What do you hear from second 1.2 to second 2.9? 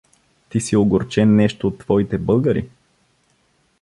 нещо от твоите българи?